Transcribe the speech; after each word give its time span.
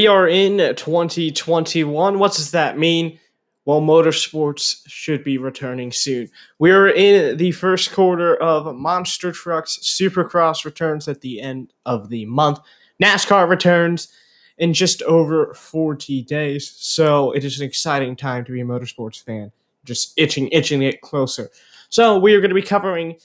We 0.00 0.06
are 0.06 0.26
in 0.26 0.56
2021. 0.76 2.18
What 2.18 2.32
does 2.32 2.52
that 2.52 2.78
mean? 2.78 3.20
Well, 3.66 3.82
motorsports 3.82 4.80
should 4.86 5.22
be 5.22 5.36
returning 5.36 5.92
soon. 5.92 6.30
We're 6.58 6.88
in 6.88 7.36
the 7.36 7.52
first 7.52 7.92
quarter 7.92 8.34
of 8.36 8.74
Monster 8.74 9.30
Trucks 9.30 9.78
Supercross 9.82 10.64
returns 10.64 11.06
at 11.06 11.20
the 11.20 11.42
end 11.42 11.74
of 11.84 12.08
the 12.08 12.24
month. 12.24 12.60
NASCAR 13.02 13.46
returns 13.46 14.08
in 14.56 14.72
just 14.72 15.02
over 15.02 15.52
40 15.52 16.22
days. 16.22 16.70
So 16.78 17.32
it 17.32 17.44
is 17.44 17.60
an 17.60 17.66
exciting 17.66 18.16
time 18.16 18.46
to 18.46 18.52
be 18.52 18.62
a 18.62 18.64
motorsports 18.64 19.22
fan. 19.22 19.52
Just 19.84 20.14
itching, 20.16 20.48
itching 20.48 20.80
to 20.80 20.92
get 20.92 21.02
closer. 21.02 21.50
So 21.90 22.18
we 22.18 22.34
are 22.34 22.40
going 22.40 22.48
to 22.48 22.54
be 22.54 22.62
covering 22.62 23.16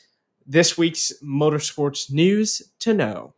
this 0.46 0.78
week's 0.78 1.14
motorsports 1.24 2.12
news 2.12 2.62
to 2.80 2.94
know. 2.94 3.34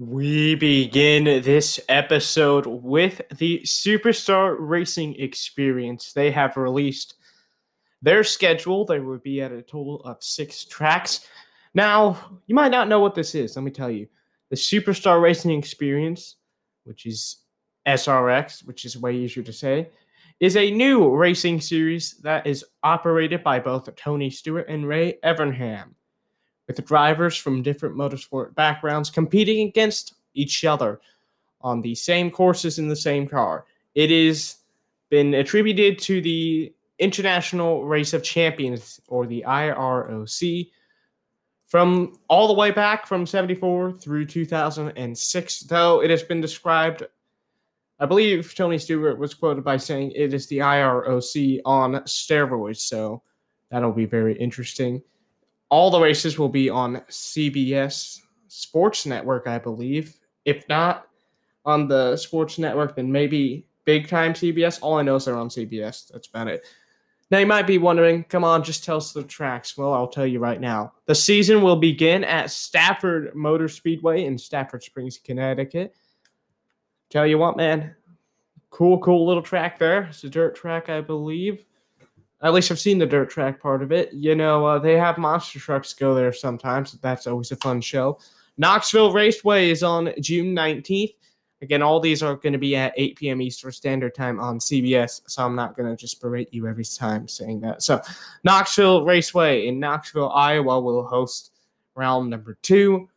We 0.00 0.54
begin 0.54 1.24
this 1.24 1.78
episode 1.90 2.64
with 2.64 3.20
the 3.36 3.60
Superstar 3.66 4.56
Racing 4.58 5.14
Experience. 5.16 6.14
They 6.14 6.30
have 6.30 6.56
released 6.56 7.16
their 8.00 8.24
schedule. 8.24 8.86
They 8.86 9.00
will 9.00 9.18
be 9.18 9.42
at 9.42 9.52
a 9.52 9.60
total 9.60 10.00
of 10.06 10.16
six 10.22 10.64
tracks. 10.64 11.28
Now, 11.74 12.16
you 12.46 12.54
might 12.54 12.70
not 12.70 12.88
know 12.88 13.00
what 13.00 13.14
this 13.14 13.34
is. 13.34 13.56
Let 13.56 13.62
me 13.62 13.70
tell 13.70 13.90
you. 13.90 14.06
The 14.48 14.56
Superstar 14.56 15.20
Racing 15.20 15.50
Experience, 15.50 16.36
which 16.84 17.04
is 17.04 17.42
SRX, 17.86 18.66
which 18.66 18.86
is 18.86 18.96
way 18.96 19.14
easier 19.16 19.42
to 19.42 19.52
say, 19.52 19.90
is 20.40 20.56
a 20.56 20.70
new 20.70 21.14
racing 21.14 21.60
series 21.60 22.14
that 22.22 22.46
is 22.46 22.64
operated 22.82 23.44
by 23.44 23.60
both 23.60 23.94
Tony 23.96 24.30
Stewart 24.30 24.64
and 24.66 24.88
Ray 24.88 25.18
Evernham 25.22 25.90
with 26.70 26.86
drivers 26.86 27.36
from 27.36 27.62
different 27.62 27.96
motorsport 27.96 28.54
backgrounds 28.54 29.10
competing 29.10 29.66
against 29.66 30.14
each 30.34 30.64
other 30.64 31.00
on 31.62 31.80
the 31.80 31.96
same 31.96 32.30
courses 32.30 32.78
in 32.78 32.86
the 32.86 32.94
same 32.94 33.26
car. 33.26 33.64
It 33.96 34.10
has 34.10 34.58
been 35.08 35.34
attributed 35.34 35.98
to 36.00 36.20
the 36.20 36.72
International 37.00 37.84
Race 37.84 38.12
of 38.12 38.22
Champions, 38.22 39.00
or 39.08 39.26
the 39.26 39.42
IROC, 39.46 40.70
from 41.66 42.18
all 42.28 42.46
the 42.46 42.54
way 42.54 42.70
back 42.70 43.04
from 43.04 43.26
74 43.26 43.94
through 43.94 44.26
2006, 44.26 45.60
though 45.62 46.02
it 46.02 46.10
has 46.10 46.22
been 46.22 46.40
described. 46.40 47.02
I 47.98 48.06
believe 48.06 48.54
Tony 48.54 48.78
Stewart 48.78 49.18
was 49.18 49.34
quoted 49.34 49.64
by 49.64 49.76
saying 49.76 50.12
it 50.14 50.32
is 50.32 50.46
the 50.46 50.58
IROC 50.58 51.62
on 51.64 51.94
steroids, 52.04 52.80
so 52.80 53.22
that'll 53.70 53.92
be 53.92 54.04
very 54.06 54.38
interesting 54.38 55.02
all 55.70 55.90
the 55.90 56.00
races 56.00 56.38
will 56.38 56.48
be 56.48 56.68
on 56.68 56.96
CBS 57.08 58.20
Sports 58.48 59.06
Network, 59.06 59.46
I 59.46 59.58
believe. 59.58 60.18
If 60.44 60.68
not 60.68 61.06
on 61.64 61.88
the 61.88 62.16
Sports 62.16 62.58
Network, 62.58 62.96
then 62.96 63.10
maybe 63.10 63.66
big 63.84 64.08
time 64.08 64.34
CBS. 64.34 64.78
All 64.82 64.98
I 64.98 65.02
know 65.02 65.16
is 65.16 65.24
they're 65.24 65.36
on 65.36 65.48
CBS. 65.48 66.08
That's 66.08 66.28
about 66.28 66.48
it. 66.48 66.64
Now 67.30 67.38
you 67.38 67.46
might 67.46 67.66
be 67.66 67.78
wondering, 67.78 68.24
come 68.24 68.42
on, 68.42 68.64
just 68.64 68.82
tell 68.82 68.96
us 68.96 69.12
the 69.12 69.22
tracks. 69.22 69.76
Well, 69.76 69.92
I'll 69.92 70.08
tell 70.08 70.26
you 70.26 70.40
right 70.40 70.60
now. 70.60 70.94
The 71.06 71.14
season 71.14 71.62
will 71.62 71.76
begin 71.76 72.24
at 72.24 72.50
Stafford 72.50 73.34
Motor 73.36 73.68
Speedway 73.68 74.24
in 74.24 74.36
Stafford 74.36 74.82
Springs, 74.82 75.18
Connecticut. 75.22 75.94
Tell 77.08 77.26
you 77.26 77.38
what, 77.38 77.56
man, 77.56 77.94
cool, 78.70 78.98
cool 78.98 79.26
little 79.26 79.42
track 79.42 79.78
there. 79.78 80.02
It's 80.04 80.24
a 80.24 80.28
dirt 80.28 80.56
track, 80.56 80.88
I 80.88 81.00
believe. 81.00 81.64
At 82.42 82.54
least 82.54 82.70
I've 82.70 82.78
seen 82.78 82.98
the 82.98 83.06
dirt 83.06 83.30
track 83.30 83.60
part 83.60 83.82
of 83.82 83.92
it. 83.92 84.12
You 84.12 84.34
know, 84.34 84.64
uh, 84.64 84.78
they 84.78 84.96
have 84.96 85.18
monster 85.18 85.58
trucks 85.58 85.92
go 85.92 86.14
there 86.14 86.32
sometimes. 86.32 86.92
That's 86.92 87.26
always 87.26 87.52
a 87.52 87.56
fun 87.56 87.80
show. 87.80 88.18
Knoxville 88.56 89.12
Raceway 89.12 89.70
is 89.70 89.82
on 89.82 90.12
June 90.20 90.54
19th. 90.54 91.14
Again, 91.62 91.82
all 91.82 92.00
these 92.00 92.22
are 92.22 92.36
going 92.36 92.54
to 92.54 92.58
be 92.58 92.74
at 92.74 92.94
8 92.96 93.16
p.m. 93.16 93.42
Eastern 93.42 93.70
Standard 93.70 94.14
Time 94.14 94.40
on 94.40 94.58
CBS, 94.58 95.20
so 95.26 95.44
I'm 95.44 95.54
not 95.54 95.76
going 95.76 95.90
to 95.90 95.96
just 95.96 96.20
berate 96.20 96.52
you 96.54 96.66
every 96.66 96.84
time 96.84 97.28
saying 97.28 97.60
that. 97.60 97.82
So, 97.82 98.00
Knoxville 98.44 99.04
Raceway 99.04 99.66
in 99.66 99.78
Knoxville, 99.78 100.30
Iowa 100.30 100.80
will 100.80 101.06
host 101.06 101.52
round 101.94 102.30
number 102.30 102.56
two. 102.62 103.10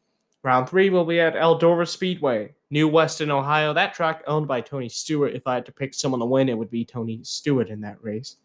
Round 0.44 0.68
three 0.68 0.90
will 0.90 1.06
be 1.06 1.22
at 1.22 1.36
Eldora 1.36 1.88
Speedway, 1.88 2.54
New 2.70 2.90
Weston, 2.90 3.32
Ohio. 3.32 3.72
That 3.74 3.94
track 3.94 4.24
owned 4.28 4.46
by 4.46 4.60
Tony 4.60 4.90
Stewart. 4.90 5.34
If 5.34 5.48
I 5.48 5.56
had 5.56 5.66
to 5.68 5.72
pick 5.72 5.94
someone 5.94 6.20
to 6.20 6.26
win, 6.26 6.50
it 6.50 6.58
would 6.58 6.70
be 6.70 6.84
Tony 6.84 7.22
Stewart 7.24 7.70
in 7.70 7.80
that 7.82 8.04
race. 8.04 8.36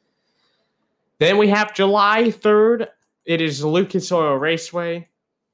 Then 1.19 1.37
we 1.37 1.49
have 1.49 1.75
July 1.75 2.25
3rd. 2.25 2.89
It 3.25 3.41
is 3.41 3.65
Lucas 3.65 4.11
Oil 4.13 4.37
Raceway 4.37 5.09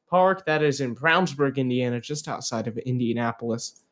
Park. 0.09 0.45
That 0.47 0.63
is 0.63 0.81
in 0.81 0.95
Brownsburg, 0.95 1.57
Indiana, 1.57 2.01
just 2.01 2.29
outside 2.29 2.67
of 2.67 2.77
Indianapolis. 2.79 3.83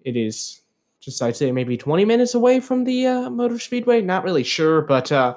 It 0.00 0.16
is 0.16 0.62
just, 1.00 1.22
I'd 1.22 1.36
say, 1.36 1.52
maybe 1.52 1.76
20 1.76 2.04
minutes 2.04 2.34
away 2.34 2.60
from 2.60 2.84
the 2.84 3.06
uh, 3.06 3.30
Motor 3.30 3.58
Speedway. 3.58 4.02
Not 4.02 4.24
really 4.24 4.42
sure, 4.42 4.82
but 4.82 5.10
uh, 5.12 5.36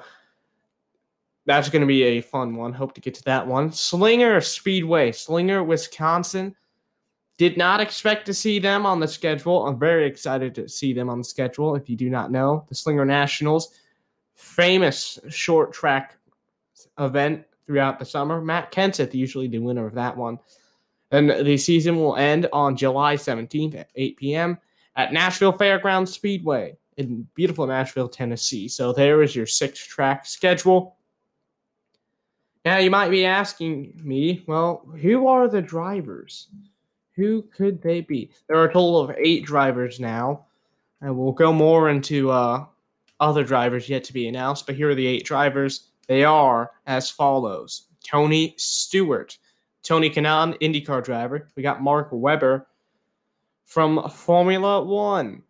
that's 1.44 1.68
going 1.68 1.80
to 1.80 1.86
be 1.86 2.02
a 2.02 2.20
fun 2.20 2.56
one. 2.56 2.72
Hope 2.72 2.94
to 2.94 3.00
get 3.00 3.14
to 3.14 3.24
that 3.24 3.46
one. 3.46 3.70
Slinger 3.70 4.40
Speedway, 4.40 5.12
Slinger, 5.12 5.62
Wisconsin. 5.62 6.56
Did 7.38 7.56
not 7.56 7.80
expect 7.80 8.26
to 8.26 8.34
see 8.34 8.58
them 8.58 8.86
on 8.86 8.98
the 8.98 9.06
schedule. 9.06 9.66
I'm 9.66 9.78
very 9.78 10.06
excited 10.06 10.54
to 10.54 10.68
see 10.68 10.92
them 10.92 11.10
on 11.10 11.18
the 11.18 11.24
schedule. 11.24 11.76
If 11.76 11.88
you 11.88 11.94
do 11.94 12.08
not 12.08 12.32
know, 12.32 12.64
the 12.68 12.74
Slinger 12.74 13.04
Nationals 13.04 13.74
famous 14.36 15.18
short 15.28 15.72
track 15.72 16.16
event 16.98 17.44
throughout 17.66 17.98
the 17.98 18.04
summer. 18.04 18.40
Matt 18.40 18.70
Kenseth, 18.70 19.14
usually 19.14 19.48
the 19.48 19.58
winner 19.58 19.86
of 19.86 19.94
that 19.94 20.16
one. 20.16 20.38
And 21.10 21.30
the 21.30 21.56
season 21.56 21.96
will 21.96 22.16
end 22.16 22.48
on 22.52 22.76
July 22.76 23.16
17th 23.16 23.74
at 23.74 23.90
8 23.94 24.16
p.m. 24.16 24.58
at 24.96 25.12
Nashville 25.12 25.52
Fairgrounds 25.52 26.12
Speedway 26.12 26.76
in 26.96 27.26
beautiful 27.34 27.66
Nashville, 27.66 28.08
Tennessee. 28.08 28.68
So 28.68 28.92
there 28.92 29.22
is 29.22 29.34
your 29.34 29.46
six 29.46 29.84
track 29.84 30.26
schedule. 30.26 30.96
Now 32.64 32.78
you 32.78 32.90
might 32.90 33.10
be 33.10 33.24
asking 33.24 34.00
me, 34.02 34.42
well, 34.46 34.86
who 35.00 35.28
are 35.28 35.48
the 35.48 35.62
drivers? 35.62 36.48
Who 37.14 37.42
could 37.42 37.80
they 37.80 38.00
be? 38.00 38.30
There 38.48 38.58
are 38.58 38.64
a 38.64 38.72
total 38.72 38.98
of 38.98 39.14
eight 39.16 39.44
drivers 39.44 40.00
now. 40.00 40.46
And 41.00 41.16
we'll 41.16 41.32
go 41.32 41.52
more 41.52 41.90
into 41.90 42.30
uh, 42.30 42.64
other 43.20 43.44
drivers 43.44 43.88
yet 43.88 44.04
to 44.04 44.12
be 44.12 44.28
announced, 44.28 44.66
but 44.66 44.74
here 44.74 44.90
are 44.90 44.94
the 44.94 45.06
eight 45.06 45.24
drivers. 45.24 45.88
They 46.06 46.24
are 46.24 46.70
as 46.86 47.10
follows 47.10 47.88
Tony 48.04 48.54
Stewart, 48.56 49.36
Tony 49.82 50.10
Kanaan, 50.10 50.58
IndyCar 50.60 51.04
driver. 51.04 51.48
We 51.56 51.62
got 51.62 51.82
Mark 51.82 52.08
Webber 52.12 52.66
from 53.64 54.08
Formula 54.10 54.82
One, 54.82 55.42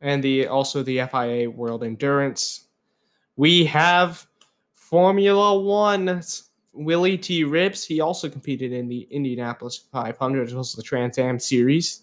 and 0.00 0.22
the 0.22 0.46
also 0.48 0.82
the 0.82 1.00
FIA 1.10 1.50
World 1.50 1.84
Endurance. 1.84 2.66
We 3.36 3.64
have 3.66 4.26
Formula 4.74 5.58
One 5.60 6.22
Willie 6.72 7.18
T. 7.18 7.44
Ribbs. 7.44 7.86
He 7.86 8.00
also 8.00 8.28
competed 8.28 8.72
in 8.72 8.88
the 8.88 9.06
Indianapolis 9.10 9.78
500 9.92 10.48
as 10.48 10.54
well 10.54 10.60
as 10.60 10.72
the 10.72 10.82
Trans 10.82 11.18
Am 11.18 11.38
Series 11.38 12.02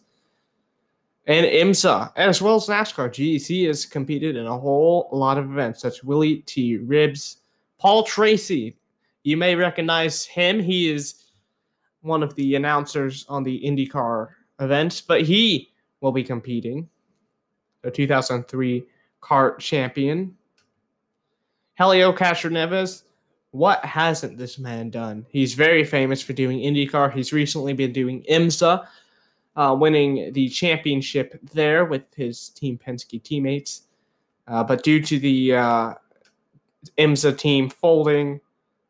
and 1.25 1.45
IMSA, 1.45 2.11
as 2.15 2.41
well 2.41 2.55
as 2.55 2.67
NASCAR. 2.67 3.09
GEC 3.09 3.67
has 3.67 3.85
competed 3.85 4.35
in 4.35 4.45
a 4.45 4.57
whole 4.57 5.09
lot 5.11 5.37
of 5.37 5.49
events, 5.49 5.81
such 5.81 6.03
Willie 6.03 6.37
T. 6.37 6.77
Ribbs, 6.77 7.37
Paul 7.79 8.03
Tracy. 8.03 8.77
You 9.23 9.37
may 9.37 9.55
recognize 9.55 10.25
him. 10.25 10.59
He 10.59 10.91
is 10.91 11.23
one 12.01 12.23
of 12.23 12.35
the 12.35 12.55
announcers 12.55 13.25
on 13.29 13.43
the 13.43 13.61
IndyCar 13.63 14.29
events, 14.59 14.99
but 15.01 15.21
he 15.21 15.69
will 16.01 16.11
be 16.11 16.23
competing. 16.23 16.89
The 17.81 17.91
2003 17.91 18.85
CART 19.21 19.59
champion. 19.59 20.35
Helio 21.75 22.11
Castroneves. 22.13 23.03
What 23.51 23.85
hasn't 23.85 24.37
this 24.37 24.57
man 24.57 24.89
done? 24.89 25.25
He's 25.29 25.53
very 25.53 25.83
famous 25.83 26.21
for 26.21 26.33
doing 26.33 26.59
IndyCar. 26.59 27.13
He's 27.13 27.31
recently 27.31 27.73
been 27.73 27.93
doing 27.93 28.23
IMSA, 28.29 28.85
uh, 29.55 29.75
winning 29.77 30.33
the 30.33 30.49
championship 30.49 31.39
there 31.53 31.85
with 31.85 32.03
his 32.15 32.49
Team 32.49 32.77
Penske 32.77 33.21
teammates. 33.21 33.83
Uh, 34.47 34.63
but 34.63 34.83
due 34.83 35.01
to 35.01 35.19
the 35.19 35.55
uh, 35.55 35.93
IMSA 36.97 37.37
team 37.37 37.69
folding 37.69 38.41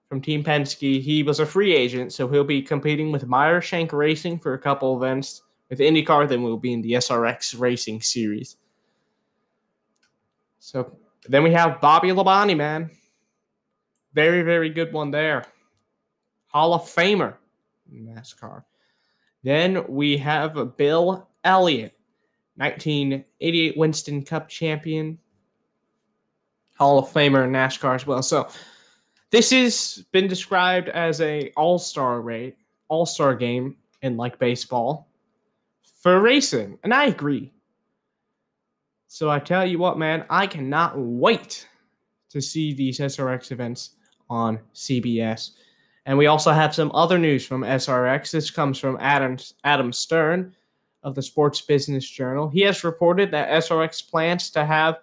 from 0.09 0.21
Team 0.21 0.43
Penske, 0.43 1.01
he 1.01 1.23
was 1.23 1.39
a 1.39 1.45
free 1.45 1.75
agent, 1.75 2.13
so 2.13 2.27
he'll 2.27 2.43
be 2.43 2.61
competing 2.61 3.11
with 3.11 3.27
Meyer 3.27 3.61
Shank 3.61 3.93
Racing 3.93 4.39
for 4.39 4.53
a 4.53 4.59
couple 4.59 4.95
events. 4.95 5.43
With 5.69 5.79
IndyCar, 5.79 6.27
then 6.27 6.43
we'll 6.43 6.57
be 6.57 6.73
in 6.73 6.81
the 6.81 6.93
SRX 6.93 7.59
Racing 7.59 8.01
Series. 8.01 8.57
So 10.59 10.95
then 11.27 11.43
we 11.43 11.51
have 11.53 11.81
Bobby 11.81 12.09
Labonte, 12.09 12.55
man. 12.55 12.91
Very, 14.13 14.43
very 14.43 14.69
good 14.69 14.93
one 14.93 15.09
there. 15.09 15.45
Hall 16.47 16.73
of 16.73 16.83
Famer 16.83 17.35
NASCAR. 17.91 18.63
Then 19.43 19.85
we 19.87 20.17
have 20.17 20.77
Bill 20.77 21.27
Elliott, 21.43 21.97
1988 22.55 23.77
Winston 23.77 24.23
Cup 24.23 24.47
champion. 24.47 25.19
Hall 26.77 26.97
of 26.99 27.09
Famer 27.09 27.43
in 27.45 27.51
NASCAR 27.51 27.95
as 27.95 28.07
well. 28.07 28.23
So 28.23 28.49
this 29.29 29.51
has 29.51 30.03
been 30.11 30.27
described 30.27 30.89
as 30.89 31.21
a 31.21 31.51
all-star 31.55 32.21
rate, 32.21 32.57
all-star 32.87 33.35
game 33.35 33.77
in 34.01 34.17
like 34.17 34.39
baseball 34.39 35.07
for 36.01 36.19
racing, 36.19 36.77
and 36.83 36.93
I 36.93 37.05
agree. 37.05 37.51
So 39.07 39.29
I 39.29 39.39
tell 39.39 39.65
you 39.65 39.77
what, 39.77 39.97
man, 39.97 40.25
I 40.29 40.47
cannot 40.47 40.93
wait 40.97 41.67
to 42.29 42.41
see 42.41 42.73
these 42.73 42.99
SRX 42.99 43.51
events 43.51 43.91
on 44.29 44.59
CBS. 44.73 45.51
And 46.05 46.17
we 46.17 46.27
also 46.27 46.51
have 46.51 46.75
some 46.75 46.91
other 46.93 47.17
news 47.17 47.45
from 47.45 47.61
SRX. 47.61 48.31
This 48.31 48.51
comes 48.51 48.77
from 48.77 48.97
Adam 48.99 49.37
Adam 49.63 49.93
Stern 49.93 50.55
of 51.03 51.15
the 51.15 51.21
Sports 51.21 51.61
Business 51.61 52.09
Journal. 52.09 52.49
He 52.49 52.61
has 52.61 52.83
reported 52.83 53.31
that 53.31 53.49
SRX 53.63 54.09
plans 54.09 54.49
to 54.51 54.65
have 54.65 54.99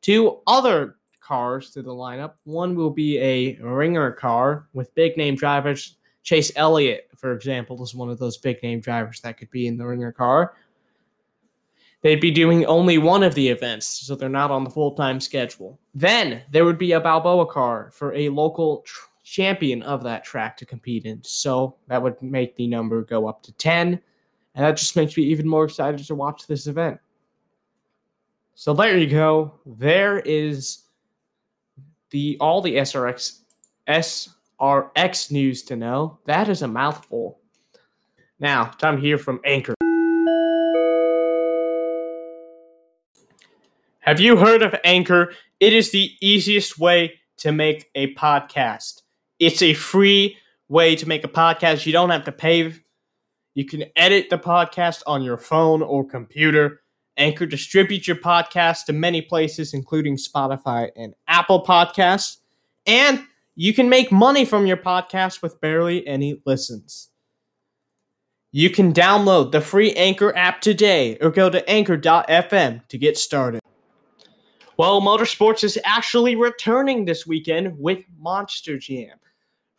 two 0.00 0.38
other 0.46 0.96
cars 1.20 1.70
to 1.70 1.82
the 1.82 1.90
lineup. 1.90 2.32
One 2.44 2.74
will 2.74 2.90
be 2.90 3.18
a 3.18 3.54
ringer 3.62 4.10
car 4.10 4.68
with 4.72 4.94
big 4.94 5.16
name 5.16 5.34
drivers. 5.34 5.96
Chase 6.22 6.52
Elliott, 6.56 7.08
for 7.16 7.32
example, 7.32 7.82
is 7.82 7.94
one 7.94 8.10
of 8.10 8.18
those 8.18 8.36
big 8.36 8.62
name 8.62 8.80
drivers 8.80 9.20
that 9.20 9.38
could 9.38 9.50
be 9.50 9.66
in 9.66 9.76
the 9.76 9.86
ringer 9.86 10.12
car. 10.12 10.54
They'd 12.02 12.20
be 12.20 12.32
doing 12.32 12.66
only 12.66 12.98
one 12.98 13.22
of 13.22 13.34
the 13.34 13.48
events, 13.48 13.86
so 13.86 14.16
they're 14.16 14.28
not 14.28 14.50
on 14.50 14.64
the 14.64 14.70
full 14.70 14.92
time 14.92 15.20
schedule. 15.20 15.78
Then 15.94 16.42
there 16.50 16.64
would 16.64 16.78
be 16.78 16.92
a 16.92 17.00
Balboa 17.00 17.46
car 17.46 17.90
for 17.92 18.12
a 18.14 18.28
local 18.28 18.78
tr- 18.78 19.06
champion 19.32 19.82
of 19.82 20.02
that 20.02 20.22
track 20.22 20.58
to 20.58 20.66
compete 20.66 21.06
in. 21.06 21.18
So 21.24 21.76
that 21.88 22.02
would 22.02 22.20
make 22.20 22.54
the 22.54 22.66
number 22.66 23.00
go 23.00 23.26
up 23.26 23.42
to 23.44 23.52
10. 23.52 23.98
And 24.54 24.64
that 24.64 24.76
just 24.76 24.94
makes 24.94 25.16
me 25.16 25.22
even 25.24 25.48
more 25.48 25.64
excited 25.64 26.06
to 26.06 26.14
watch 26.14 26.46
this 26.46 26.66
event. 26.66 27.00
So 28.54 28.74
there 28.74 28.98
you 28.98 29.06
go. 29.06 29.54
There 29.64 30.18
is 30.18 30.82
the 32.10 32.36
all 32.40 32.60
the 32.60 32.76
SRX 32.76 33.38
SRX 33.88 35.30
news 35.30 35.62
to 35.62 35.76
know. 35.76 36.18
That 36.26 36.50
is 36.50 36.60
a 36.60 36.68
mouthful. 36.68 37.38
Now, 38.38 38.64
time 38.64 38.96
to 38.96 39.02
hear 39.02 39.16
from 39.16 39.40
Anchor. 39.46 39.74
Have 44.00 44.20
you 44.20 44.36
heard 44.36 44.62
of 44.62 44.74
Anchor? 44.84 45.32
It 45.58 45.72
is 45.72 45.90
the 45.90 46.10
easiest 46.20 46.78
way 46.78 47.14
to 47.38 47.50
make 47.50 47.88
a 47.94 48.12
podcast. 48.14 49.02
It's 49.38 49.62
a 49.62 49.74
free 49.74 50.36
way 50.68 50.96
to 50.96 51.08
make 51.08 51.24
a 51.24 51.28
podcast. 51.28 51.86
You 51.86 51.92
don't 51.92 52.10
have 52.10 52.24
to 52.24 52.32
pay. 52.32 52.74
You 53.54 53.64
can 53.66 53.84
edit 53.96 54.30
the 54.30 54.38
podcast 54.38 55.02
on 55.06 55.22
your 55.22 55.38
phone 55.38 55.82
or 55.82 56.06
computer. 56.06 56.80
Anchor 57.16 57.44
distributes 57.44 58.08
your 58.08 58.16
podcast 58.16 58.86
to 58.86 58.92
many 58.92 59.20
places, 59.20 59.74
including 59.74 60.16
Spotify 60.16 60.90
and 60.96 61.14
Apple 61.28 61.62
Podcasts. 61.64 62.38
And 62.86 63.24
you 63.54 63.74
can 63.74 63.88
make 63.88 64.10
money 64.10 64.44
from 64.44 64.66
your 64.66 64.78
podcast 64.78 65.42
with 65.42 65.60
barely 65.60 66.06
any 66.06 66.40
listens. 66.46 67.10
You 68.50 68.70
can 68.70 68.92
download 68.92 69.52
the 69.52 69.60
free 69.60 69.92
Anchor 69.92 70.36
app 70.36 70.60
today 70.60 71.16
or 71.20 71.30
go 71.30 71.50
to 71.50 71.68
anchor.fm 71.68 72.86
to 72.88 72.98
get 72.98 73.18
started. 73.18 73.60
Well, 74.78 75.00
motorsports 75.00 75.64
is 75.64 75.78
actually 75.84 76.34
returning 76.34 77.04
this 77.04 77.26
weekend 77.26 77.78
with 77.78 78.04
Monster 78.18 78.78
Jam. 78.78 79.18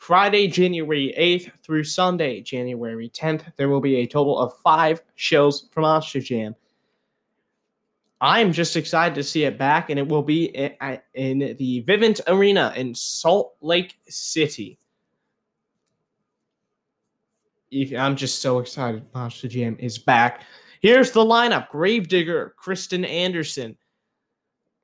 Friday, 0.03 0.47
January 0.49 1.13
8th 1.17 1.49
through 1.63 1.85
Sunday, 1.85 2.41
January 2.41 3.09
10th, 3.09 3.55
there 3.55 3.69
will 3.69 3.79
be 3.79 3.95
a 3.95 4.05
total 4.05 4.37
of 4.37 4.53
five 4.57 5.01
shows 5.15 5.69
from 5.71 5.83
Monster 5.83 6.19
Jam. 6.19 6.53
I'm 8.19 8.51
just 8.51 8.75
excited 8.75 9.15
to 9.15 9.23
see 9.23 9.45
it 9.45 9.57
back, 9.57 9.89
and 9.89 9.97
it 9.97 10.05
will 10.05 10.21
be 10.21 10.47
in 11.13 11.55
the 11.57 11.85
Vivint 11.87 12.19
Arena 12.27 12.73
in 12.75 12.93
Salt 12.93 13.55
Lake 13.61 13.97
City. 14.09 14.77
I'm 17.97 18.17
just 18.17 18.41
so 18.41 18.59
excited. 18.59 19.05
Monster 19.13 19.47
Jam 19.47 19.77
is 19.79 19.97
back. 19.97 20.41
Here's 20.81 21.11
the 21.11 21.23
lineup 21.23 21.69
Gravedigger, 21.69 22.55
Kristen 22.57 23.05
Anderson, 23.05 23.77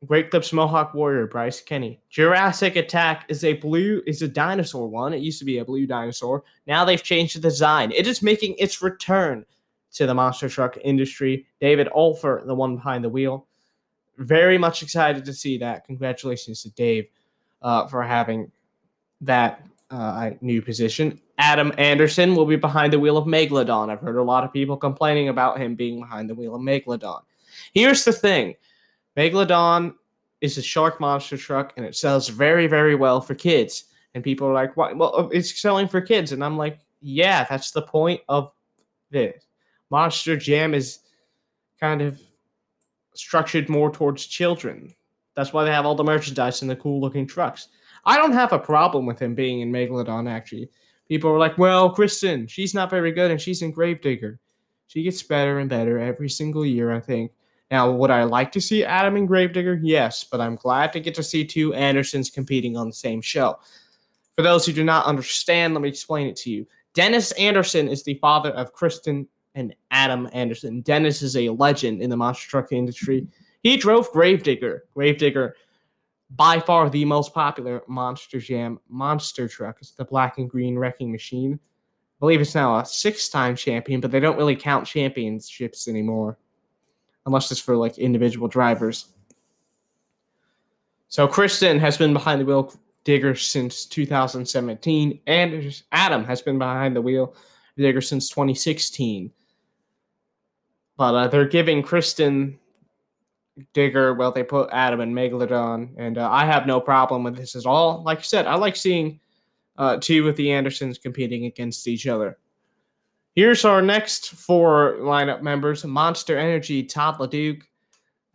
Great 0.06 0.32
Clips 0.32 0.54
Mohawk 0.54 0.94
Warrior, 0.94 1.28
Bryce 1.28 1.60
Kenny. 1.60 2.00
Jurassic 2.10 2.78
Attack 2.78 3.26
is 3.28 3.44
a 3.44 3.54
blue, 3.54 4.02
is 4.08 4.22
a 4.22 4.30
dinosaur 4.30 4.88
one. 4.88 5.14
It 5.14 5.22
used 5.22 5.40
to 5.40 5.46
be 5.46 5.58
a 5.58 5.66
blue 5.66 5.86
dinosaur. 5.86 6.44
Now 6.68 6.86
they've 6.86 7.04
changed 7.04 7.36
the 7.36 7.42
design. 7.42 7.92
It 7.92 8.08
is 8.08 8.22
making 8.22 8.56
its 8.58 8.82
return 8.82 9.46
to 9.94 10.06
the 10.06 10.14
monster 10.14 10.48
truck 10.48 10.78
industry. 10.84 11.48
David 11.60 11.90
Olfer, 11.94 12.46
the 12.46 12.56
one 12.56 12.78
behind 12.78 13.04
the 13.04 13.10
wheel. 13.10 13.46
Very 14.18 14.58
much 14.58 14.84
excited 14.84 15.26
to 15.26 15.34
see 15.34 15.58
that. 15.58 15.86
Congratulations 15.86 16.64
to 16.64 16.70
Dave 16.72 17.08
uh, 17.62 17.88
for 17.88 18.02
having 18.02 18.52
that 19.22 19.66
uh, 19.90 20.32
new 20.40 20.62
position. 20.62 21.20
Adam 21.40 21.74
Anderson 21.78 22.36
will 22.36 22.46
be 22.46 22.56
behind 22.56 22.94
the 22.94 23.00
wheel 23.00 23.18
of 23.18 23.26
Megalodon. 23.26 23.90
I've 23.90 24.00
heard 24.00 24.16
a 24.16 24.24
lot 24.24 24.46
of 24.46 24.54
people 24.54 24.78
complaining 24.78 25.28
about 25.28 25.58
him 25.58 25.76
being 25.76 26.00
behind 26.00 26.30
the 26.30 26.36
wheel 26.36 26.56
of 26.56 26.62
Megalodon. 26.62 27.22
Here's 27.74 28.06
the 28.06 28.14
thing 28.14 28.56
Megalodon 29.20 29.94
is 30.40 30.58
a 30.58 30.62
shark 30.62 31.02
monster 31.02 31.36
truck 31.36 31.74
and 31.76 31.86
it 31.86 31.94
sells 31.94 32.30
very, 32.30 32.68
very 32.68 32.96
well 32.96 33.20
for 33.20 33.36
kids. 33.36 33.86
And 34.16 34.24
people 34.24 34.48
are 34.48 34.54
like, 34.54 34.78
"Why? 34.78 34.94
Well, 34.94 35.30
it's 35.34 35.62
selling 35.62 35.90
for 35.90 36.00
kids." 36.00 36.32
And 36.32 36.44
I'm 36.44 36.58
like, 36.58 36.80
"Yeah, 37.02 37.46
that's 37.50 37.72
the 37.72 37.82
point 37.82 38.22
of 38.30 38.54
this. 39.12 39.44
Monster 39.90 40.38
Jam 40.38 40.74
is 40.74 41.00
kind 41.80 42.02
of 42.02 42.20
structured 43.14 43.68
more 43.68 43.92
towards 43.92 44.26
children. 44.26 44.94
That's 45.36 45.52
why 45.52 45.64
they 45.64 45.72
have 45.72 45.86
all 45.86 45.96
the 45.96 46.04
merchandise 46.04 46.62
and 46.62 46.72
the 46.72 46.76
cool 46.76 47.02
looking 47.02 47.28
trucks. 47.28 47.68
I 48.06 48.18
don't 48.18 48.34
have 48.34 48.54
a 48.54 48.60
problem 48.60 49.06
with 49.06 49.22
him 49.22 49.36
being 49.36 49.60
in 49.60 49.72
Megalodon, 49.72 50.30
actually. 50.30 50.70
People 51.08 51.32
are 51.32 51.38
like, 51.40 51.58
well, 51.58 51.90
Kristen, 51.90 52.48
she's 52.48 52.74
not 52.74 52.90
very 52.90 53.12
good 53.12 53.32
and 53.32 53.42
she's 53.42 53.62
in 53.62 53.72
Gravedigger. 53.72 54.40
She 54.88 55.04
gets 55.04 55.22
better 55.22 55.60
and 55.60 55.70
better 55.70 56.00
every 56.00 56.30
single 56.30 56.66
year, 56.66 56.92
I 56.92 57.00
think. 57.00 57.32
Now, 57.72 57.92
would 57.92 58.10
I 58.10 58.24
like 58.24 58.52
to 58.54 58.62
see 58.62 58.84
Adam 58.84 59.16
and 59.16 59.28
Gravedigger? 59.28 59.80
Yes, 59.82 60.24
but 60.24 60.42
I'm 60.42 60.56
glad 60.56 60.92
to 60.94 61.00
get 61.00 61.14
to 61.16 61.24
see 61.24 61.46
two 61.46 61.74
Andersons 61.74 62.30
competing 62.30 62.76
on 62.76 62.88
the 62.88 62.94
same 62.94 63.22
show. 63.22 63.60
For 64.36 64.42
those 64.42 64.66
who 64.66 64.74
do 64.74 64.84
not 64.84 65.06
understand, 65.06 65.74
let 65.74 65.82
me 65.82 65.90
explain 65.90 66.28
it 66.28 66.36
to 66.38 66.50
you. 66.50 66.66
Dennis 66.94 67.32
Anderson 67.34 67.88
is 67.88 68.04
the 68.04 68.16
father 68.16 68.50
of 68.52 68.74
Kristen 68.74 69.28
and 69.54 69.76
Adam 69.92 70.28
Anderson. 70.34 70.82
Dennis 70.82 71.22
is 71.22 71.36
a 71.36 71.50
legend 71.50 72.02
in 72.02 72.10
the 72.10 72.18
monster 72.18 72.50
truck 72.50 72.72
industry. 72.72 73.28
He 73.62 73.78
drove 73.78 74.12
Gravedigger. 74.12 74.86
Gravedigger, 74.96 75.56
by 76.36 76.60
far 76.60 76.90
the 76.90 77.06
most 77.06 77.34
popular 77.34 77.84
Monster 77.88 78.40
Jam 78.40 78.80
monster 78.88 79.48
truck. 79.48 79.78
It's 79.82 79.92
the 79.92 80.06
black 80.06 80.38
and 80.38 80.50
green 80.50 80.78
wrecking 80.78 81.12
machine. 81.12 81.54
I 81.54 82.20
believe 82.20 82.42
it's 82.42 82.56
now 82.56 82.80
a 82.80 82.86
six 82.86 83.30
time 83.30 83.56
champion, 83.56 84.02
but 84.02 84.12
they 84.12 84.20
don't 84.20 84.38
really 84.38 84.56
count 84.56 84.88
championships 84.88 85.88
anymore 85.88 86.38
unless 87.26 87.52
it's 87.52 87.60
for 87.60 87.76
like 87.76 87.98
individual 87.98 88.48
drivers. 88.48 89.08
So 91.08 91.28
Kristen 91.28 91.80
has 91.80 91.98
been 91.98 92.14
behind 92.14 92.42
the 92.42 92.46
wheel 92.46 92.74
digger 93.04 93.36
since 93.36 93.86
2017, 93.86 95.20
and 95.26 95.84
Adam 95.92 96.24
has 96.26 96.42
been 96.42 96.60
behind 96.60 96.96
the 96.96 97.02
wheel 97.02 97.36
digger 97.78 98.02
since 98.02 98.30
2016. 98.30 99.32
But 100.98 101.16
uh, 101.16 101.28
they're 101.30 101.48
giving 101.48 101.82
Kristen 101.82 102.60
Digger, 103.74 104.14
well, 104.14 104.32
they 104.32 104.44
put 104.44 104.70
Adam 104.72 105.02
and 105.02 105.14
Megalodon, 105.14 105.92
and 105.98 106.18
uh, 106.18 106.30
I 106.30 106.46
have 106.46 106.66
no 106.66 106.80
problem 106.80 107.24
with 107.24 107.36
this 107.36 107.56
at 107.56 107.66
all. 107.66 108.04
Like 108.04 108.20
I 108.20 108.22
said, 108.22 108.48
I 108.48 108.56
like 108.56 108.76
seeing 108.76 109.20
uh, 109.78 109.98
two 109.98 110.28
of 110.28 110.36
the 110.36 110.52
Andersons 110.52 110.98
competing 110.98 111.46
against 111.46 111.88
each 111.88 112.08
other. 112.08 112.38
Here's 113.40 113.64
our 113.64 113.82
next 113.82 114.32
four 114.32 114.98
lineup 115.00 115.42
members 115.42 115.86
Monster 115.86 116.38
Energy, 116.38 116.84
Todd 116.84 117.20
LeDuc. 117.20 117.62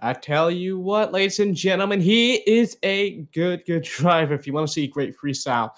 I 0.00 0.14
tell 0.14 0.50
you 0.50 0.78
what, 0.78 1.12
ladies 1.12 1.40
and 1.40 1.54
gentlemen, 1.54 2.00
he 2.00 2.36
is 2.50 2.78
a 2.82 3.16
good, 3.34 3.66
good 3.66 3.82
driver. 3.98 4.32
If 4.32 4.46
you 4.46 4.54
want 4.54 4.66
to 4.66 4.72
see 4.72 4.86
great 4.86 5.14
freestyle, 5.14 5.72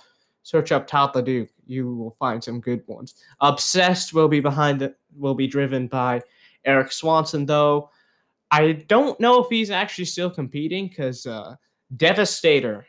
search 0.45 0.71
up 0.71 0.87
Todd 0.87 1.13
LeDuc. 1.15 1.49
You 1.67 1.93
will 1.93 2.15
find 2.21 2.45
some 2.45 2.61
good 2.61 2.85
ones. 2.87 3.17
Obsessed 3.41 4.15
will 4.15 4.29
be 4.29 4.39
behind 4.39 4.81
it, 4.81 4.97
will 5.17 5.35
be 5.35 5.49
driven 5.49 5.89
by 5.89 6.23
Eric 6.65 6.93
Swanson, 6.93 7.47
though. 7.47 7.91
I 8.53 8.85
don't 8.87 9.19
know 9.19 9.43
if 9.43 9.49
he's 9.51 9.73
actually 9.73 10.05
still 10.05 10.31
competing 10.31 10.87
because 10.87 11.27
uh, 11.27 11.57
Devastator 11.97 12.87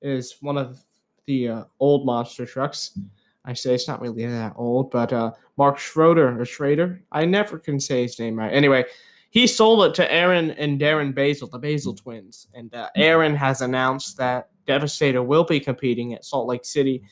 is 0.00 0.36
one 0.40 0.58
of 0.58 0.78
the 1.26 1.48
uh, 1.48 1.64
old 1.80 2.06
monster 2.06 2.46
trucks. 2.46 2.96
I 3.44 3.52
say 3.52 3.74
it's 3.74 3.88
not 3.88 4.00
really 4.00 4.26
that 4.26 4.54
old, 4.56 4.90
but 4.90 5.12
uh, 5.12 5.32
Mark 5.56 5.78
Schroeder 5.78 6.40
or 6.40 6.44
Schrader, 6.44 7.02
I 7.12 7.24
never 7.24 7.58
can 7.58 7.80
say 7.80 8.02
his 8.02 8.18
name 8.18 8.36
right. 8.36 8.52
Anyway, 8.52 8.84
he 9.30 9.46
sold 9.46 9.84
it 9.84 9.94
to 9.94 10.12
Aaron 10.12 10.52
and 10.52 10.80
Darren 10.80 11.14
Basil, 11.14 11.48
the 11.48 11.58
Basil 11.58 11.94
twins, 11.94 12.48
and 12.54 12.74
uh, 12.74 12.88
Aaron 12.96 13.34
has 13.34 13.60
announced 13.60 14.16
that 14.16 14.48
Devastator 14.66 15.22
will 15.22 15.44
be 15.44 15.60
competing 15.60 16.14
at 16.14 16.24
Salt 16.24 16.46
Lake 16.46 16.64
City. 16.64 17.02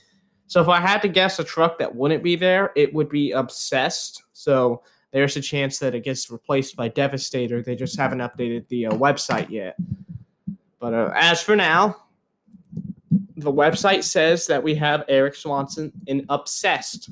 So 0.46 0.60
if 0.60 0.68
I 0.68 0.80
had 0.80 1.00
to 1.02 1.08
guess 1.08 1.38
a 1.38 1.44
truck 1.44 1.78
that 1.78 1.94
wouldn't 1.94 2.22
be 2.22 2.36
there, 2.36 2.72
it 2.76 2.92
would 2.92 3.08
be 3.08 3.32
Obsessed. 3.32 4.22
So 4.32 4.82
there's 5.12 5.36
a 5.36 5.40
chance 5.40 5.78
that 5.78 5.94
it 5.94 6.04
gets 6.04 6.30
replaced 6.30 6.76
by 6.76 6.88
Devastator. 6.88 7.62
They 7.62 7.76
just 7.76 7.98
haven't 7.98 8.18
updated 8.18 8.68
the 8.68 8.86
uh, 8.86 8.92
website 8.92 9.48
yet. 9.48 9.76
But 10.80 10.92
uh, 10.92 11.12
as 11.14 11.42
for 11.42 11.56
now, 11.56 11.96
the 13.36 13.52
website 13.52 14.02
says 14.02 14.46
that 14.46 14.62
we 14.62 14.74
have 14.74 15.04
Eric 15.08 15.34
Swanson 15.34 15.92
in 16.06 16.26
Obsessed 16.28 17.10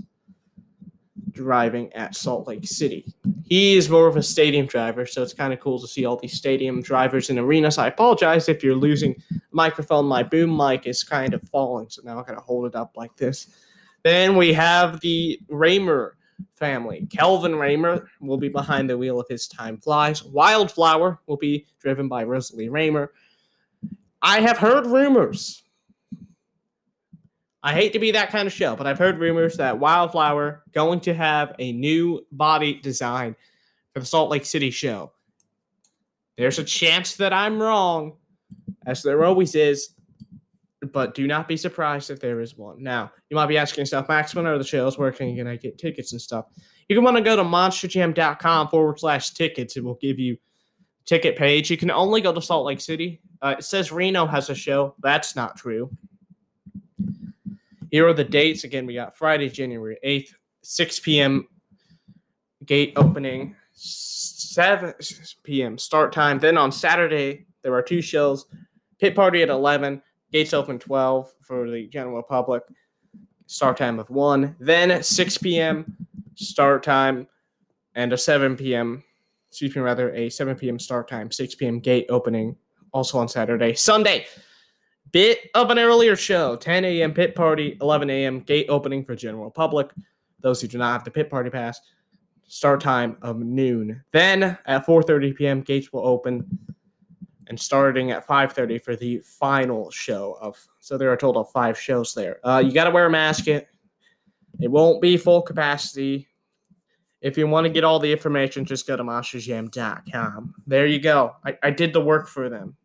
driving 1.43 1.93
at 1.93 2.15
Salt 2.15 2.47
Lake 2.47 2.67
City. 2.67 3.13
He 3.45 3.77
is 3.77 3.91
more 3.91 4.07
of 4.07 4.17
a 4.17 4.23
stadium 4.23 4.67
driver, 4.67 5.05
so 5.05 5.23
it's 5.23 5.35
kind 5.35 5.53
of 5.53 5.61
cool 5.61 5.81
to 5.81 5.87
see 5.87 6.05
all 6.05 6.17
these 6.17 6.35
stadium 6.35 6.81
drivers 6.81 7.31
in 7.31 7.39
arenas. 7.39 7.79
I 7.79 7.89
apologize 7.89 8.49
if 8.49 8.63
you're 8.63 8.77
losing 8.77 9.15
microphone. 9.51 10.07
My 10.07 10.23
boom 10.23 10.57
mic 10.57 10.87
is 10.87 11.03
kind 11.03 11.35
of 11.35 11.43
falling, 11.49 11.89
so 11.91 12.03
now 12.05 12.19
I 12.19 12.23
gotta 12.23 12.41
hold 12.41 12.67
it 12.67 12.75
up 12.75 12.93
like 12.97 13.17
this. 13.17 13.49
Then 14.03 14.37
we 14.37 14.53
have 14.53 15.01
the 15.01 15.39
Ramer 15.49 16.17
family. 16.55 17.07
Kelvin 17.11 17.57
Ramer 17.57 18.07
will 18.21 18.37
be 18.37 18.49
behind 18.49 18.89
the 18.89 18.99
wheel 18.99 19.21
of 19.21 19.29
his 19.29 19.47
time 19.47 19.79
flies. 19.79 20.23
Wildflower 20.25 21.21
will 21.27 21.37
be 21.37 21.67
driven 21.81 22.09
by 22.09 22.25
Rosalie 22.25 22.69
Ramer. 22.69 23.13
I 24.23 24.41
have 24.41 24.59
heard 24.59 24.87
rumors 24.87 25.62
I 27.63 27.75
hate 27.75 27.93
to 27.93 27.99
be 27.99 28.11
that 28.13 28.31
kind 28.31 28.47
of 28.47 28.53
show, 28.53 28.75
but 28.75 28.87
I've 28.87 28.99
heard 28.99 29.19
rumors 29.19 29.57
that 29.57 29.79
Wildflower 29.79 30.65
going 30.73 31.01
to 31.01 31.15
have 31.15 31.55
a 31.59 31.73
new 31.73 32.27
body 32.33 32.75
design 32.75 33.37
for 33.95 34.01
the 34.01 34.07
Salt 34.07 34.31
Lake 34.31 34.45
City 34.45 34.71
show. 34.71 35.13
There's 36.37 36.59
a 36.59 36.65
chance 36.65 37.17
that 37.17 37.33
I'm 37.33 37.63
wrong, 37.63 38.17
as 38.87 39.03
there 39.03 39.25
always 39.25 39.55
is, 39.55 39.91
but 40.93 41.15
do 41.15 41.29
not 41.29 41.47
be 41.47 41.57
surprised 41.57 42.11
if 42.11 42.19
there 42.19 42.41
is 42.41 42.57
one. 42.57 42.83
Now, 42.83 43.13
you 43.31 43.37
might 43.37 43.47
be 43.47 43.59
asking 43.59 43.83
yourself, 43.83 44.09
Max, 44.09 44.35
when 44.35 44.47
are 44.47 44.59
the 44.59 44.65
shows? 44.65 44.99
Where 44.99 45.13
can 45.13 45.47
I 45.47 45.57
get 45.57 45.79
tickets 45.79 46.13
and 46.13 46.21
stuff? 46.21 46.47
You 46.89 46.97
can 46.97 47.05
want 47.05 47.17
to 47.17 47.23
go 47.23 47.37
to 47.37 47.45
monsterjam.com 47.45 48.69
forward 48.69 48.99
slash 48.99 49.31
tickets. 49.31 49.77
It 49.77 49.85
will 49.85 49.99
give 50.01 50.19
you 50.19 50.37
ticket 51.05 51.37
page. 51.37 51.71
You 51.71 51.77
can 51.77 51.91
only 51.91 52.21
go 52.21 52.33
to 52.33 52.43
Salt 52.43 52.67
Lake 52.67 52.81
City. 52.81 53.21
Uh, 53.41 53.57
it 53.59 53.65
says 53.65 53.93
Reno 53.93 54.27
has 54.27 54.51
a 54.51 54.55
show. 54.55 54.97
That's 55.01 55.37
not 55.37 55.57
true. 55.57 55.91
Here 57.93 58.09
are 58.09 58.15
the 58.15 58.25
dates. 58.25 58.65
Again, 58.65 58.87
we 58.87 58.95
got 58.95 59.19
Friday, 59.19 59.51
January 59.51 59.99
8th, 60.03 60.31
6 60.63 61.01
p.m. 61.01 61.47
gate 62.65 62.95
opening, 62.97 63.55
7 63.75 64.95
p.m. 65.45 65.77
start 65.77 66.11
time. 66.11 66.39
Then 66.39 66.57
on 66.57 66.73
Saturday, 66.73 67.45
there 67.63 67.75
are 67.75 67.83
two 67.83 68.01
shows 68.01 68.47
Pit 68.99 69.15
Party 69.15 69.43
at 69.43 69.51
11, 69.51 70.01
gates 70.33 70.55
open 70.55 70.79
12 70.79 71.31
for 71.43 71.71
the 71.71 71.87
general 71.89 72.23
public, 72.23 72.63
start 73.45 73.77
time 73.77 73.99
of 73.99 74.09
1. 74.09 74.57
Then 74.59 75.03
6 75.03 75.39
p.m. 75.39 75.95
start 76.35 76.83
time 76.83 77.29
and 77.95 78.11
a 78.15 78.17
7 78.17 78.57
p.m. 78.57 79.05
Excuse 79.51 79.77
me, 79.77 79.83
rather, 79.83 80.15
a 80.15 80.31
7 80.31 80.57
p.m. 80.57 80.79
start 80.79 81.09
time, 81.09 81.31
6 81.31 81.57
p.m. 81.57 81.79
gate 81.79 82.07
opening, 82.09 82.57
also 82.95 83.19
on 83.19 83.29
Saturday. 83.29 83.75
Sunday, 83.75 84.25
bit 85.13 85.51
of 85.55 85.71
an 85.71 85.79
earlier 85.79 86.17
show 86.17 86.57
10 86.57 86.85
a.m. 86.85 87.13
pit 87.13 87.35
party, 87.35 87.77
11 87.81 88.11
a.m. 88.11 88.41
gate 88.41 88.67
opening 88.69 89.05
for 89.05 89.15
general 89.15 89.51
public. 89.51 89.91
Those 90.41 90.61
who 90.61 90.69
do 90.69 90.79
not 90.79 90.93
have 90.93 91.05
the 91.05 91.11
pit 91.11 91.31
party 91.31 91.51
pass, 91.51 91.81
start 92.49 92.81
time 92.81 93.17
of 93.23 93.39
noon. 93.39 94.03
Then 94.13 94.59
at 94.67 94.87
4:30 94.87 95.37
p.m. 95.37 95.61
gates 95.61 95.93
will 95.93 96.07
open, 96.07 96.59
and 97.47 97.61
starting 97.61 98.11
at 98.11 98.27
5:30 98.27 98.83
for 98.83 98.97
the 98.97 99.19
final 99.19 99.91
show 99.91 100.37
of. 100.41 100.59
So 100.81 100.99
there 100.99 101.11
are 101.11 101.15
a 101.15 101.19
total 101.19 101.43
of 101.43 101.51
five 101.51 101.79
shows 101.79 102.13
there. 102.15 102.41
Uh, 102.45 102.63
you 102.65 102.73
got 102.73 102.85
to 102.85 102.91
wear 102.91 103.07
a 103.07 103.11
mask. 103.11 103.47
It 103.47 103.69
it 104.61 104.71
won't 104.71 105.01
be 105.01 105.17
full 105.17 105.43
capacity. 105.43 106.29
If 107.21 107.39
you 107.39 107.47
want 107.47 107.67
to 107.67 107.73
get 107.73 107.85
all 107.85 108.01
the 108.01 108.11
information, 108.11 108.65
just 108.65 108.87
go 108.87 108.97
to 108.97 109.05
monsterjam.com. 109.05 110.55
There 110.67 110.87
you 110.87 110.99
go. 110.99 111.37
I, 111.45 111.57
I 111.63 111.71
did 111.71 111.93
the 111.93 112.01
work 112.01 112.27
for 112.27 112.49
them. 112.49 112.77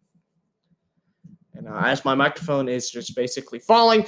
And 1.58 1.68
uh, 1.68 1.82
as 1.86 2.06
my 2.06 2.14
microphone 2.14 2.70
is 2.70 2.92
just 2.92 3.16
basically 3.16 3.58
falling, 3.58 4.06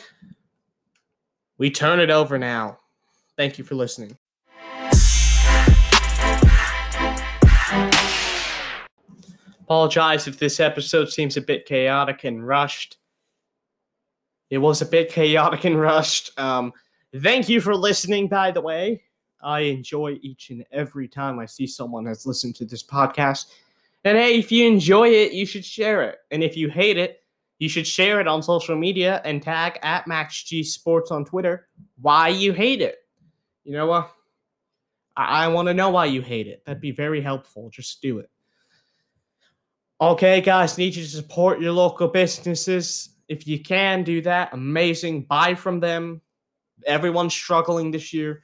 we 1.58 1.72
turn 1.72 2.00
it 2.00 2.12
over 2.12 2.38
now. 2.38 2.78
Thank 3.38 3.58
you 3.58 3.64
for 3.64 3.74
listening. 3.74 4.16
Apologize 9.62 10.28
if 10.28 10.38
this 10.38 10.60
episode 10.60 11.10
seems 11.10 11.38
a 11.38 11.42
bit 11.42 11.66
chaotic 11.66 12.24
and 12.24 12.46
rushed. 12.46 12.98
It 14.52 14.60
was 14.60 14.82
a 14.82 14.86
bit 14.86 15.10
chaotic 15.10 15.64
and 15.66 15.80
rushed. 15.80 16.38
Um, 16.40 16.72
thank 17.16 17.50
you 17.50 17.62
for 17.62 17.76
listening, 17.76 18.28
by 18.28 18.52
the 18.52 18.62
way. 18.62 19.02
I 19.42 19.62
enjoy 19.62 20.20
each 20.22 20.52
and 20.52 20.66
every 20.72 21.08
time 21.08 21.40
I 21.40 21.46
see 21.46 21.66
someone 21.66 22.06
has 22.06 22.28
listened 22.28 22.56
to 22.58 22.66
this 22.66 22.84
podcast. 22.84 23.46
And 24.04 24.18
hey, 24.18 24.38
if 24.38 24.52
you 24.52 24.68
enjoy 24.68 25.10
it, 25.10 25.34
you 25.34 25.46
should 25.46 25.66
share 25.66 26.04
it. 26.04 26.20
And 26.32 26.44
if 26.44 26.56
you 26.56 26.70
hate 26.70 26.98
it, 26.98 27.19
you 27.60 27.68
should 27.68 27.86
share 27.86 28.22
it 28.22 28.28
on 28.28 28.42
social 28.42 28.76
media 28.76 29.22
and 29.26 29.44
tag 29.44 29.78
at 29.84 30.06
MaxG 30.06 30.66
Sports 30.66 31.12
on 31.12 31.26
Twitter 31.26 31.68
why 32.02 32.30
you 32.30 32.54
hate 32.54 32.82
it. 32.82 32.98
You 33.66 33.74
know 33.74 33.86
what? 33.86 34.12
I, 35.16 35.46
I 35.46 35.48
want 35.50 35.68
to 35.68 35.74
know 35.74 35.90
why 35.90 36.06
you 36.06 36.22
hate 36.22 36.48
it. 36.48 36.64
That'd 36.66 36.82
be 36.82 36.92
very 36.92 37.22
helpful. 37.22 37.70
Just 37.70 38.02
do 38.02 38.20
it. 38.20 38.30
Okay, 40.02 40.40
guys, 40.40 40.78
need 40.78 40.96
you 40.96 41.04
to 41.04 41.10
support 41.10 41.60
your 41.60 41.74
local 41.74 42.08
businesses. 42.08 43.10
If 43.28 43.46
you 43.46 43.62
can 43.62 44.04
do 44.04 44.22
that, 44.22 44.54
amazing. 44.54 45.24
Buy 45.24 45.56
from 45.56 45.82
them. 45.82 46.22
Everyone's 46.88 47.34
struggling 47.34 47.92
this 47.92 48.14
year. 48.14 48.42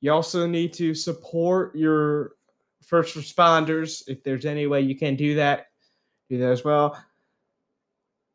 You 0.00 0.12
also 0.12 0.46
need 0.46 0.72
to 0.74 0.94
support 0.94 1.76
your 1.76 2.32
first 2.86 3.14
responders. 3.14 4.02
If 4.08 4.24
there's 4.24 4.46
any 4.46 4.66
way 4.66 4.80
you 4.80 4.96
can 4.96 5.16
do 5.16 5.34
that, 5.34 5.66
do 6.30 6.38
that 6.38 6.50
as 6.50 6.64
well 6.64 6.96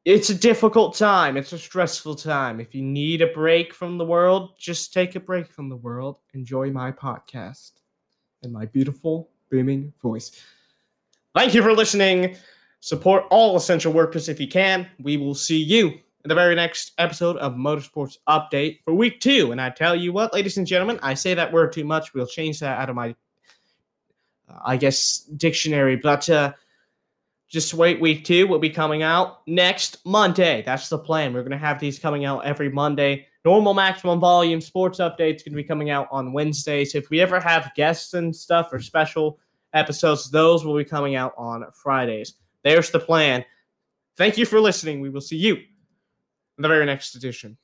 it's 0.04 0.30
a 0.30 0.36
difficult 0.36 0.96
time. 0.96 1.38
It's 1.38 1.54
a 1.54 1.60
stressful 1.60 2.16
time. 2.16 2.60
If 2.60 2.74
you 2.74 2.82
need 2.82 3.22
a 3.22 3.28
break 3.28 3.74
from 3.74 3.98
the 3.98 4.06
world, 4.06 4.58
just 4.58 4.94
take 4.94 5.16
a 5.16 5.20
break 5.20 5.48
from 5.52 5.70
the 5.70 5.76
world. 5.76 6.18
Enjoy 6.34 6.72
my 6.72 6.92
podcast 6.92 7.72
and 8.42 8.52
my 8.52 8.66
beautiful, 8.66 9.30
booming 9.52 9.94
voice. 10.02 10.32
Thank 11.36 11.54
you 11.54 11.62
for 11.62 11.74
listening. 11.74 12.36
Support 12.80 13.26
all 13.30 13.56
essential 13.56 13.94
workers 13.94 14.28
if 14.28 14.40
you 14.40 14.48
can. 14.48 14.88
We 15.00 15.18
will 15.18 15.36
see 15.36 15.62
you 15.62 15.90
in 15.90 16.30
the 16.30 16.36
very 16.36 16.56
next 16.56 16.94
episode 16.98 17.38
of 17.38 17.54
Motorsports 17.54 18.18
Update 18.28 18.80
for 18.84 18.96
week 18.96 19.20
two. 19.20 19.52
And 19.52 19.62
I 19.62 19.70
tell 19.70 19.96
you 19.96 20.14
what, 20.14 20.34
ladies 20.34 20.58
and 20.58 20.66
gentlemen, 20.66 21.00
I 21.04 21.14
say 21.14 21.36
that 21.36 21.54
word 21.54 21.74
too 21.74 21.86
much. 21.86 22.16
We'll 22.16 22.26
change 22.26 22.60
that 22.60 22.80
out 22.80 22.90
of 22.90 22.96
my, 22.96 23.16
uh, 24.50 24.58
I 24.66 24.78
guess, 24.78 25.20
dictionary. 25.38 25.96
But, 25.96 26.28
uh, 26.28 26.54
just 27.52 27.74
wait, 27.74 28.00
week 28.00 28.24
two 28.24 28.48
will 28.48 28.60
be 28.60 28.70
coming 28.70 29.04
out 29.04 29.46
next 29.46 29.98
Monday. 30.06 30.64
That's 30.66 30.88
the 30.88 30.98
plan. 30.98 31.34
We're 31.34 31.42
going 31.42 31.52
to 31.52 31.58
have 31.58 31.82
these 31.82 32.00
coming 32.00 32.24
out 32.24 32.46
every 32.46 32.70
Monday. 32.70 33.28
Normal 33.44 33.74
maximum 33.74 34.22
volume 34.22 34.62
sports 34.62 35.00
updates 35.00 35.44
going 35.44 35.52
to 35.52 35.56
be 35.56 35.64
coming 35.64 35.90
out 35.90 36.08
on 36.12 36.32
Wednesdays. 36.32 36.96
If 36.96 37.10
we 37.10 37.20
ever 37.20 37.42
have 37.42 37.72
guests 37.76 38.14
and 38.14 38.34
stuff 38.34 38.70
or 38.72 38.80
special 38.80 39.38
episodes, 39.74 40.32
those 40.32 40.64
will 40.64 40.78
be 40.78 40.86
coming 40.86 41.16
out 41.16 41.34
on 41.38 41.66
Fridays. 41.74 42.36
There's 42.64 42.90
the 42.90 43.00
plan. 43.00 43.44
Thank 44.16 44.38
you 44.38 44.46
for 44.46 44.62
listening. 44.62 45.02
We 45.02 45.10
will 45.10 45.20
see 45.20 45.38
you 45.38 45.56
in 45.56 46.62
the 46.62 46.70
very 46.70 46.86
next 46.86 47.16
edition. 47.16 47.58